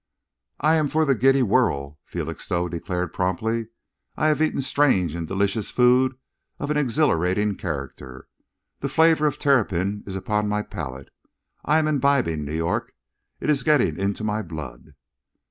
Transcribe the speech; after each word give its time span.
"I 0.59 0.77
am 0.77 0.87
for 0.87 1.05
the 1.05 1.13
giddy 1.13 1.43
whirl," 1.43 1.99
Felixstowe 2.05 2.67
declared 2.67 3.13
promptly. 3.13 3.67
"I 4.17 4.29
have 4.29 4.41
eaten 4.41 4.59
strange 4.61 5.13
and 5.13 5.27
delicious 5.27 5.69
food 5.69 6.17
of 6.57 6.71
an 6.71 6.77
exhilarating 6.77 7.55
character. 7.55 8.27
The 8.79 8.89
flavour 8.89 9.27
of 9.27 9.37
terrapin 9.37 10.03
is 10.07 10.15
upon 10.15 10.47
my 10.47 10.63
palate. 10.63 11.09
I 11.65 11.77
am 11.77 11.87
imbibing 11.87 12.45
New 12.45 12.55
York. 12.55 12.93
It 13.39 13.51
is 13.51 13.61
getting 13.61 13.99
into 13.99 14.23
my 14.23 14.41
blood." 14.41 14.95